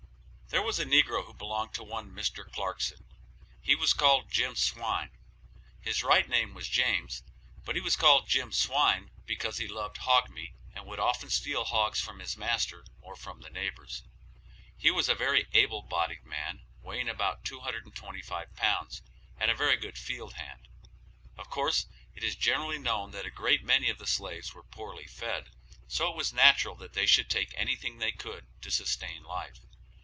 [0.49, 2.49] There was a negro who belonged to one Mr.
[2.51, 3.05] Clarkson;
[3.61, 5.11] he was called Jim Swine;
[5.79, 7.23] his right name was James,
[7.63, 11.63] but he was called Jim Swine because he loved hog meat and would often steal
[11.63, 14.03] hogs from his master or from the neighbors;
[14.77, 19.01] he was a very able bodied man, weighing about two hundred and twenty five pounds,
[19.37, 20.67] and a very good field hand.
[21.37, 25.07] Of course it is generally known that a great many of the slaves were poorly
[25.07, 25.49] fed,
[25.87, 29.61] so it was natural that they should take anything they could to sustain life.